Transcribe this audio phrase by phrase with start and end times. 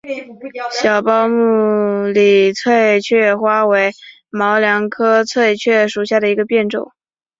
[0.71, 3.91] 小苞木里翠雀花为
[4.31, 6.91] 毛茛科翠雀属下的一个变种。